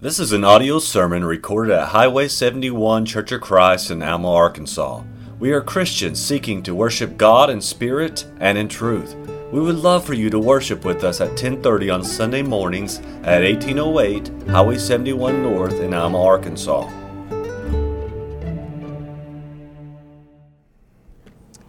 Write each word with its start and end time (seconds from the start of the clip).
This 0.00 0.20
is 0.20 0.30
an 0.30 0.44
audio 0.44 0.78
sermon 0.78 1.24
recorded 1.24 1.74
at 1.74 1.88
Highway 1.88 2.28
71 2.28 3.04
Church 3.04 3.32
of 3.32 3.40
Christ 3.40 3.90
in 3.90 4.00
Alma, 4.00 4.32
Arkansas. 4.32 5.02
We 5.40 5.50
are 5.50 5.60
Christians 5.60 6.24
seeking 6.24 6.62
to 6.62 6.72
worship 6.72 7.16
God 7.16 7.50
in 7.50 7.60
spirit 7.60 8.24
and 8.38 8.56
in 8.56 8.68
truth. 8.68 9.16
We 9.50 9.58
would 9.58 9.74
love 9.74 10.04
for 10.04 10.14
you 10.14 10.30
to 10.30 10.38
worship 10.38 10.84
with 10.84 11.02
us 11.02 11.20
at 11.20 11.36
10:30 11.36 11.90
on 11.90 12.04
Sunday 12.04 12.42
mornings 12.42 13.00
at 13.24 13.42
1808 13.42 14.30
Highway 14.46 14.78
71 14.78 15.42
North 15.42 15.80
in 15.80 15.92
Alma, 15.92 16.22
Arkansas. 16.22 16.88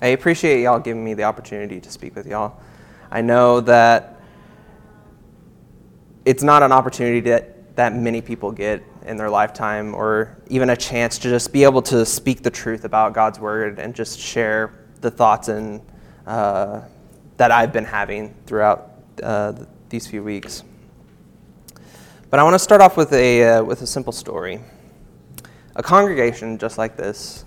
I 0.04 0.10
appreciate 0.10 0.62
y'all 0.62 0.78
giving 0.78 1.04
me 1.04 1.16
the 1.16 1.24
opportunity 1.24 1.82
to 1.82 1.92
speak 1.92 2.16
with 2.16 2.28
y'all. 2.28 2.60
I 3.10 3.22
know 3.22 3.60
that 3.62 4.22
it's 6.26 6.44
not 6.44 6.62
an 6.62 6.72
opportunity 6.72 7.22
that, 7.22 7.56
that 7.80 7.96
many 7.96 8.20
people 8.20 8.52
get 8.52 8.84
in 9.06 9.16
their 9.16 9.30
lifetime, 9.30 9.96
or 9.96 10.38
even 10.50 10.70
a 10.72 10.76
chance 10.76 11.18
to 11.18 11.30
just 11.30 11.54
be 11.54 11.64
able 11.64 11.82
to 11.82 12.06
speak 12.06 12.44
the 12.44 12.50
truth 12.50 12.84
about 12.84 13.14
God's 13.14 13.40
Word 13.40 13.80
and 13.80 13.96
just 13.96 14.20
share 14.20 14.74
the 15.00 15.10
thoughts 15.10 15.48
and, 15.48 15.80
uh, 16.28 16.82
that 17.38 17.52
I've 17.52 17.72
been 17.72 17.86
having 17.86 18.36
throughout 18.46 18.92
uh, 19.24 19.54
these 19.88 20.08
few 20.08 20.22
weeks. 20.22 20.66
But 22.30 22.42
I 22.42 22.44
want 22.44 22.56
to 22.56 22.60
start 22.60 22.82
off 22.82 22.98
with 22.98 23.14
a, 23.14 23.46
uh, 23.46 23.64
with 23.64 23.82
a 23.82 23.88
simple 23.88 24.12
story. 24.12 24.60
A 25.78 25.82
congregation 25.82 26.58
just 26.58 26.78
like 26.78 26.98
this 26.98 27.46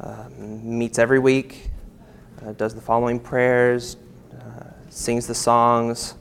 uh, 0.00 0.28
meets 0.38 1.00
every 1.00 1.18
week, 1.18 1.70
uh, 2.46 2.52
does 2.52 2.72
the 2.72 2.80
following 2.80 3.18
prayers, 3.18 3.96
uh, 4.32 4.62
sings 4.90 5.26
the 5.26 5.34
songs, 5.34 6.14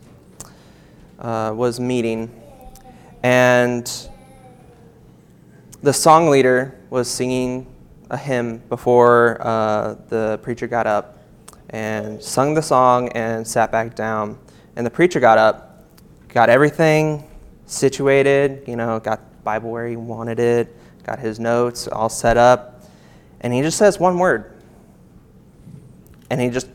uh, 1.19 1.53
was 1.55 1.79
meeting, 1.79 2.40
and 3.23 4.09
the 5.83 5.93
song 5.93 6.29
leader 6.29 6.75
was 6.89 7.09
singing 7.09 7.67
a 8.09 8.17
hymn 8.17 8.57
before 8.69 9.37
uh, 9.41 9.95
the 10.09 10.39
preacher 10.43 10.67
got 10.67 10.85
up 10.85 11.17
and 11.69 12.21
sung 12.21 12.53
the 12.53 12.61
song 12.61 13.09
and 13.09 13.47
sat 13.47 13.71
back 13.71 13.95
down. 13.95 14.37
And 14.75 14.85
the 14.85 14.89
preacher 14.89 15.19
got 15.19 15.37
up, 15.37 15.85
got 16.29 16.49
everything 16.49 17.27
situated, 17.65 18.63
you 18.67 18.75
know, 18.75 18.99
got 18.99 19.43
Bible 19.43 19.71
where 19.71 19.87
he 19.87 19.95
wanted 19.95 20.39
it, 20.39 20.75
got 21.03 21.19
his 21.19 21.39
notes 21.39 21.87
all 21.87 22.09
set 22.09 22.37
up, 22.37 22.83
and 23.39 23.53
he 23.53 23.61
just 23.61 23.77
says 23.77 23.99
one 23.99 24.19
word. 24.19 24.53
And 26.29 26.39
he 26.39 26.49
just 26.49 26.67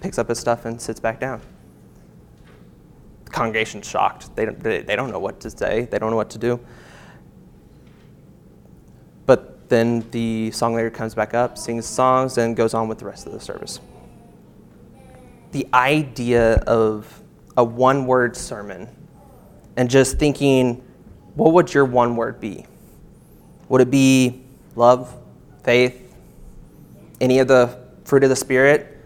picks 0.00 0.18
up 0.18 0.28
his 0.28 0.38
stuff 0.38 0.64
and 0.64 0.80
sits 0.80 1.00
back 1.00 1.20
down 1.20 1.40
congregation's 3.36 3.86
shocked. 3.86 4.34
They 4.34 4.46
don't, 4.46 4.58
they, 4.58 4.80
they 4.80 4.96
don't 4.96 5.10
know 5.10 5.18
what 5.18 5.40
to 5.40 5.50
say, 5.50 5.86
they 5.90 5.98
don't 5.98 6.10
know 6.10 6.16
what 6.16 6.30
to 6.30 6.38
do. 6.38 6.58
But 9.26 9.68
then 9.68 10.08
the 10.10 10.50
song 10.52 10.74
leader 10.74 10.88
comes 10.88 11.14
back 11.14 11.34
up, 11.34 11.58
sings 11.58 11.84
songs, 11.84 12.38
and 12.38 12.56
goes 12.56 12.72
on 12.72 12.88
with 12.88 12.98
the 12.98 13.04
rest 13.04 13.26
of 13.26 13.32
the 13.32 13.40
service. 13.40 13.78
The 15.52 15.66
idea 15.74 16.54
of 16.66 17.22
a 17.58 17.64
one 17.64 18.06
word 18.06 18.36
sermon 18.36 18.88
and 19.76 19.90
just 19.90 20.18
thinking, 20.18 20.82
what 21.34 21.52
would 21.52 21.74
your 21.74 21.84
one 21.84 22.16
word 22.16 22.40
be? 22.40 22.64
Would 23.68 23.82
it 23.82 23.90
be 23.90 24.44
love, 24.76 25.14
faith, 25.62 26.14
any 27.20 27.40
of 27.40 27.48
the 27.48 27.78
fruit 28.04 28.24
of 28.24 28.30
the 28.30 28.36
Spirit? 28.36 28.96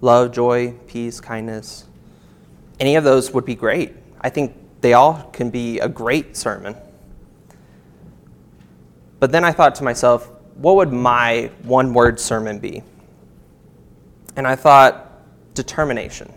Love, 0.00 0.32
joy, 0.32 0.74
peace, 0.88 1.20
kindness, 1.20 1.84
any 2.80 2.96
of 2.96 3.04
those 3.04 3.32
would 3.32 3.44
be 3.44 3.54
great. 3.54 3.94
I 4.20 4.30
think 4.30 4.56
they 4.80 4.94
all 4.94 5.30
can 5.32 5.50
be 5.50 5.78
a 5.78 5.88
great 5.88 6.36
sermon. 6.36 6.76
But 9.20 9.30
then 9.30 9.44
I 9.44 9.52
thought 9.52 9.76
to 9.76 9.84
myself, 9.84 10.30
what 10.56 10.76
would 10.76 10.92
my 10.92 11.50
one 11.62 11.94
word 11.94 12.18
sermon 12.18 12.58
be? 12.58 12.82
And 14.36 14.46
I 14.46 14.56
thought, 14.56 15.12
determination. 15.54 16.32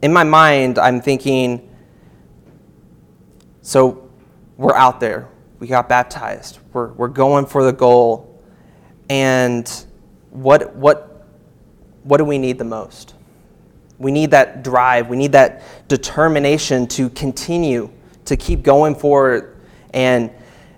In 0.00 0.12
my 0.12 0.24
mind, 0.24 0.78
I'm 0.78 1.00
thinking, 1.00 1.68
so 3.62 4.08
we're 4.56 4.74
out 4.74 5.00
there, 5.00 5.28
we 5.58 5.66
got 5.66 5.88
baptized, 5.88 6.60
we're, 6.72 6.92
we're 6.92 7.08
going 7.08 7.46
for 7.46 7.64
the 7.64 7.72
goal, 7.72 8.40
and 9.10 9.68
what, 10.30 10.74
what, 10.76 11.26
what 12.04 12.18
do 12.18 12.24
we 12.24 12.38
need 12.38 12.58
the 12.58 12.64
most? 12.64 13.14
We 13.98 14.12
need 14.12 14.30
that 14.30 14.62
drive. 14.62 15.08
We 15.08 15.16
need 15.16 15.32
that 15.32 15.62
determination 15.88 16.86
to 16.88 17.10
continue, 17.10 17.90
to 18.26 18.36
keep 18.36 18.62
going 18.62 18.94
forward 18.94 19.56
and, 19.92 20.30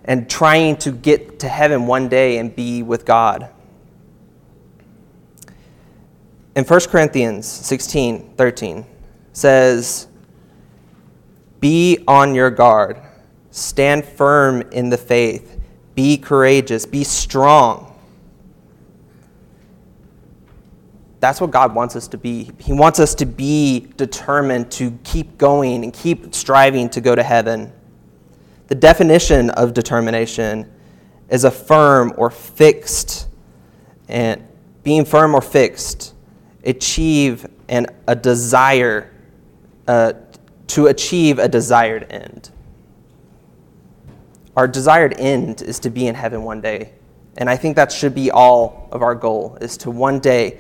and 0.05 0.29
trying 0.29 0.77
to 0.79 0.93
get 0.93 1.39
to 1.41 1.49
heaven 1.49 1.87
one 1.87 2.09
day 2.09 2.39
and 2.39 2.55
be 2.55 2.83
with 2.83 3.05
God. 3.05 3.51
In 6.57 6.65
1 6.65 6.81
Corinthians 6.89 7.47
16 7.47 8.35
13 8.37 8.87
says, 9.33 10.09
Be 11.61 12.03
on 12.09 12.35
your 12.35 12.51
guard, 12.51 13.01
stand 13.51 14.05
firm 14.05 14.63
in 14.73 14.91
the 14.91 14.99
faith, 14.99 15.61
be 15.95 16.17
courageous, 16.17 16.87
be 16.87 17.05
strong. 17.05 17.90
That's 21.21 21.39
what 21.41 21.51
God 21.51 21.75
wants 21.75 21.97
us 21.97 22.09
to 22.09 22.19
be. 22.19 22.51
He 22.59 22.73
wants 22.73 22.99
us 22.99 23.15
to 23.17 23.27
be 23.27 23.89
determined 23.97 24.71
to 24.73 24.99
keep 25.05 25.37
going 25.37 25.85
and 25.85 25.93
keep 25.93 26.35
striving 26.35 26.89
to 26.91 27.01
go 27.03 27.15
to 27.15 27.23
heaven. 27.23 27.73
The 28.69 28.75
definition 28.75 29.51
of 29.51 29.75
determination 29.75 30.71
is 31.29 31.45
a 31.45 31.51
firm 31.51 32.15
or 32.17 32.31
fixed, 32.31 33.29
and 34.09 34.43
being 34.83 35.05
firm 35.05 35.35
or 35.35 35.43
fixed, 35.43 36.15
achieve 36.65 37.47
and 37.69 37.87
a 38.07 38.17
desire 38.17 39.13
uh, 39.87 40.15
to 40.69 40.87
achieve 40.87 41.39
a 41.39 41.49
desired 41.49 42.07
end. 42.11 42.51
Our 44.57 44.67
desired 44.67 45.19
end 45.19 45.63
is 45.63 45.79
to 45.81 45.91
be 45.91 46.07
in 46.07 46.15
heaven 46.15 46.43
one 46.43 46.61
day. 46.61 46.93
And 47.37 47.49
I 47.49 47.57
think 47.57 47.77
that 47.77 47.93
should 47.93 48.15
be 48.15 48.31
all 48.31 48.89
of 48.91 49.03
our 49.03 49.15
goal 49.15 49.57
is 49.61 49.77
to 49.79 49.91
one 49.91 50.19
day 50.19 50.59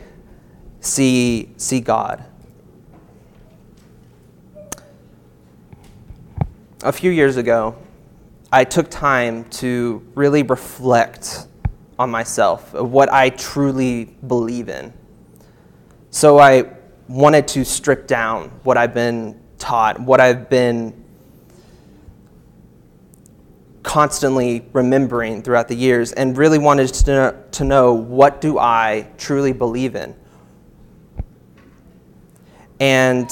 see, 0.80 1.50
see 1.56 1.80
God. 1.80 2.24
A 6.82 6.92
few 6.92 7.10
years 7.10 7.36
ago, 7.36 7.76
I 8.50 8.64
took 8.64 8.90
time 8.90 9.44
to 9.50 10.02
really 10.14 10.42
reflect 10.42 11.46
on 11.98 12.10
myself, 12.10 12.72
what 12.72 13.12
I 13.12 13.28
truly 13.28 14.06
believe 14.26 14.68
in. 14.68 14.92
So 16.10 16.38
I 16.38 16.64
wanted 17.08 17.46
to 17.48 17.64
strip 17.64 18.06
down 18.06 18.48
what 18.64 18.76
I've 18.78 18.94
been 18.94 19.38
taught, 19.58 20.00
what 20.00 20.20
I've 20.20 20.48
been 20.48 21.04
constantly 23.82 24.66
remembering 24.72 25.42
throughout 25.42 25.68
the 25.68 25.74
years, 25.74 26.12
and 26.12 26.36
really 26.36 26.58
wanted 26.58 26.88
to, 26.88 27.36
to 27.52 27.64
know 27.64 27.92
what 27.92 28.40
do 28.40 28.58
I 28.58 29.06
truly 29.18 29.52
believe 29.52 29.94
in. 29.94 30.14
And 32.80 33.30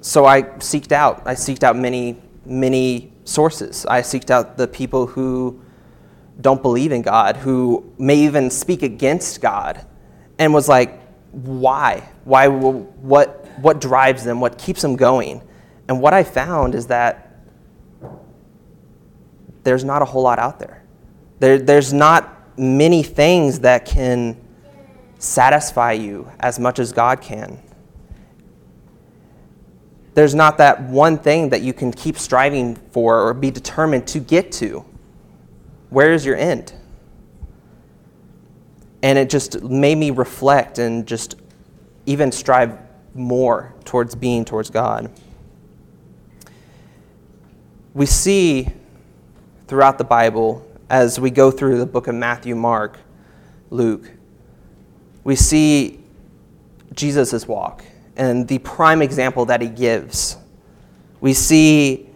so 0.00 0.24
I 0.24 0.42
seeked 0.42 0.92
out. 0.92 1.22
I 1.26 1.34
seeked 1.34 1.64
out 1.64 1.76
many, 1.76 2.16
many 2.46 3.12
sources. 3.24 3.84
I 3.86 4.00
seeked 4.00 4.30
out 4.30 4.56
the 4.56 4.68
people 4.68 5.06
who 5.06 5.60
don't 6.40 6.62
believe 6.62 6.92
in 6.92 7.02
God, 7.02 7.36
who 7.36 7.92
may 7.98 8.16
even 8.16 8.50
speak 8.50 8.82
against 8.82 9.40
God, 9.40 9.84
and 10.38 10.54
was 10.54 10.68
like, 10.68 11.02
why? 11.32 12.08
Why? 12.24 12.46
What? 12.46 13.44
What 13.60 13.80
drives 13.80 14.22
them? 14.22 14.40
What 14.40 14.56
keeps 14.56 14.82
them 14.82 14.94
going? 14.94 15.42
And 15.88 16.00
what 16.00 16.14
I 16.14 16.22
found 16.22 16.76
is 16.76 16.86
that 16.86 17.42
there's 19.64 19.82
not 19.82 20.00
a 20.00 20.04
whole 20.04 20.22
lot 20.22 20.38
out 20.38 20.60
there. 20.60 20.84
there 21.40 21.58
there's 21.58 21.92
not 21.92 22.56
many 22.56 23.02
things 23.02 23.60
that 23.60 23.84
can 23.84 24.40
satisfy 25.18 25.92
you 25.92 26.30
as 26.38 26.60
much 26.60 26.78
as 26.78 26.92
God 26.92 27.20
can 27.20 27.60
there's 30.14 30.34
not 30.34 30.58
that 30.58 30.82
one 30.82 31.18
thing 31.18 31.50
that 31.50 31.62
you 31.62 31.72
can 31.72 31.92
keep 31.92 32.18
striving 32.18 32.74
for 32.74 33.20
or 33.20 33.34
be 33.34 33.50
determined 33.50 34.06
to 34.08 34.18
get 34.20 34.50
to. 34.52 34.84
Where 35.90 36.12
is 36.12 36.24
your 36.24 36.36
end? 36.36 36.72
And 39.02 39.18
it 39.18 39.30
just 39.30 39.62
made 39.62 39.96
me 39.96 40.10
reflect 40.10 40.78
and 40.78 41.06
just 41.06 41.36
even 42.06 42.32
strive 42.32 42.78
more 43.14 43.74
towards 43.84 44.14
being 44.14 44.44
towards 44.44 44.70
God. 44.70 45.10
We 47.94 48.06
see 48.06 48.68
throughout 49.66 49.98
the 49.98 50.04
Bible, 50.04 50.66
as 50.90 51.20
we 51.20 51.30
go 51.30 51.50
through 51.50 51.78
the 51.78 51.86
book 51.86 52.06
of 52.06 52.14
Matthew, 52.14 52.54
Mark, 52.54 52.98
Luke, 53.70 54.10
we 55.24 55.36
see 55.36 56.00
Jesus' 56.94 57.46
walk 57.46 57.84
and 58.18 58.46
the 58.48 58.58
prime 58.58 59.00
example 59.00 59.46
that 59.46 59.62
he 59.62 59.68
gives. 59.68 60.36
We 61.20 61.32
see 61.32 62.10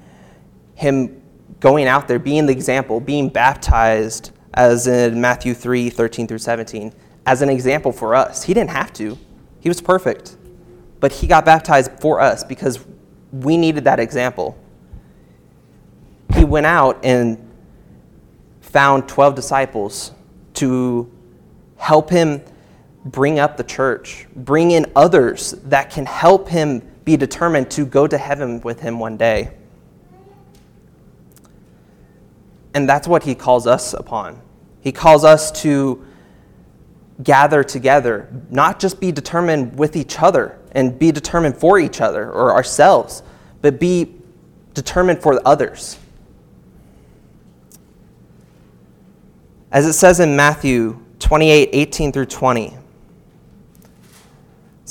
him 0.74 1.22
going 1.60 1.86
out 1.86 2.08
there, 2.08 2.18
being 2.18 2.46
the 2.46 2.52
example, 2.52 3.00
being 3.00 3.28
baptized, 3.28 4.32
as 4.54 4.86
in 4.86 5.20
Matthew 5.20 5.54
3 5.54 5.88
13 5.90 6.26
through 6.26 6.38
17, 6.38 6.92
as 7.24 7.40
an 7.40 7.48
example 7.48 7.92
for 7.92 8.14
us. 8.14 8.42
He 8.42 8.52
didn't 8.52 8.70
have 8.70 8.92
to, 8.94 9.16
he 9.60 9.68
was 9.68 9.80
perfect. 9.80 10.36
But 11.00 11.12
he 11.12 11.26
got 11.26 11.44
baptized 11.44 11.90
for 12.00 12.20
us 12.20 12.44
because 12.44 12.84
we 13.32 13.56
needed 13.56 13.84
that 13.84 13.98
example. 13.98 14.56
He 16.34 16.44
went 16.44 16.66
out 16.66 17.04
and 17.04 17.38
found 18.60 19.08
12 19.08 19.34
disciples 19.34 20.12
to 20.54 21.10
help 21.76 22.08
him 22.10 22.42
bring 23.04 23.38
up 23.38 23.56
the 23.56 23.64
church, 23.64 24.26
bring 24.34 24.70
in 24.70 24.90
others 24.94 25.52
that 25.64 25.90
can 25.90 26.06
help 26.06 26.48
him 26.48 26.82
be 27.04 27.16
determined 27.16 27.70
to 27.72 27.84
go 27.84 28.06
to 28.06 28.16
heaven 28.16 28.60
with 28.60 28.80
him 28.80 28.98
one 28.98 29.16
day. 29.16 29.52
And 32.74 32.88
that's 32.88 33.08
what 33.08 33.24
he 33.24 33.34
calls 33.34 33.66
us 33.66 33.92
upon. 33.92 34.40
He 34.80 34.92
calls 34.92 35.24
us 35.24 35.52
to 35.62 36.04
gather 37.22 37.62
together, 37.62 38.28
not 38.50 38.80
just 38.80 39.00
be 39.00 39.12
determined 39.12 39.78
with 39.78 39.96
each 39.96 40.20
other 40.20 40.58
and 40.72 40.98
be 40.98 41.12
determined 41.12 41.56
for 41.56 41.78
each 41.78 42.00
other 42.00 42.30
or 42.30 42.52
ourselves, 42.52 43.22
but 43.60 43.78
be 43.78 44.14
determined 44.74 45.22
for 45.22 45.40
others. 45.46 45.98
As 49.70 49.86
it 49.86 49.92
says 49.92 50.20
in 50.20 50.34
Matthew 50.34 51.02
28 51.18 51.70
18 51.72 52.12
through 52.12 52.26
20, 52.26 52.76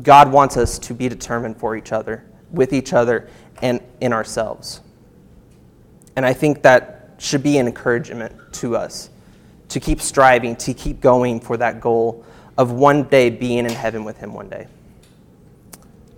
God 0.00 0.32
wants 0.32 0.56
us 0.56 0.78
to 0.80 0.94
be 0.94 1.08
determined 1.08 1.58
for 1.58 1.76
each 1.76 1.92
other, 1.92 2.24
with 2.50 2.72
each 2.72 2.92
other, 2.92 3.28
and 3.60 3.80
in 4.00 4.12
ourselves. 4.12 4.80
And 6.16 6.24
I 6.24 6.32
think 6.32 6.62
that 6.62 7.16
should 7.18 7.42
be 7.42 7.58
an 7.58 7.66
encouragement 7.66 8.34
to 8.54 8.76
us 8.76 9.10
to 9.68 9.80
keep 9.80 10.00
striving, 10.00 10.56
to 10.56 10.74
keep 10.74 11.00
going 11.00 11.40
for 11.40 11.56
that 11.56 11.80
goal 11.80 12.24
of 12.58 12.72
one 12.72 13.04
day 13.04 13.30
being 13.30 13.58
in 13.58 13.72
heaven 13.72 14.04
with 14.04 14.18
Him 14.18 14.34
one 14.34 14.48
day. 14.48 14.66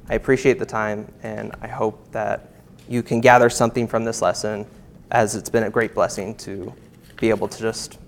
I 0.08 0.14
appreciate 0.14 0.58
the 0.58 0.66
time, 0.66 1.12
and 1.22 1.54
I 1.62 1.68
hope 1.68 2.10
that 2.12 2.50
you 2.88 3.02
can 3.02 3.20
gather 3.20 3.48
something 3.48 3.86
from 3.86 4.04
this 4.04 4.20
lesson, 4.20 4.66
as 5.10 5.36
it's 5.36 5.48
been 5.48 5.64
a 5.64 5.70
great 5.70 5.94
blessing 5.94 6.34
to 6.36 6.72
be 7.16 7.30
able 7.30 7.48
to 7.48 7.58
just 7.58 7.98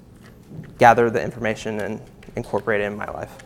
gather 0.78 1.10
the 1.10 1.22
information 1.22 1.80
and 1.80 2.00
incorporate 2.34 2.80
it 2.80 2.84
in 2.84 2.96
my 2.96 3.06
life. 3.10 3.45